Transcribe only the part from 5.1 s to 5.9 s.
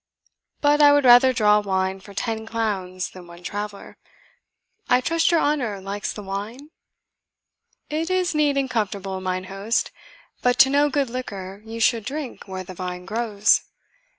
your honour